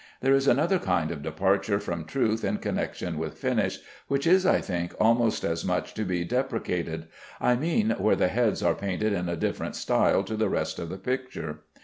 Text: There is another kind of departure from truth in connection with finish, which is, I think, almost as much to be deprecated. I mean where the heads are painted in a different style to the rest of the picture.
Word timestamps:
There 0.21 0.33
is 0.33 0.47
another 0.47 0.79
kind 0.79 1.11
of 1.11 1.21
departure 1.21 1.79
from 1.79 2.05
truth 2.05 2.43
in 2.43 2.57
connection 2.57 3.19
with 3.19 3.37
finish, 3.37 3.77
which 4.07 4.25
is, 4.25 4.47
I 4.47 4.59
think, 4.59 4.95
almost 4.99 5.43
as 5.43 5.63
much 5.63 5.93
to 5.93 6.03
be 6.03 6.23
deprecated. 6.23 7.05
I 7.39 7.55
mean 7.55 7.91
where 7.99 8.15
the 8.15 8.29
heads 8.29 8.63
are 8.63 8.73
painted 8.73 9.13
in 9.13 9.29
a 9.29 9.35
different 9.37 9.75
style 9.75 10.23
to 10.23 10.35
the 10.35 10.49
rest 10.49 10.79
of 10.79 10.89
the 10.89 10.97
picture. 10.97 11.59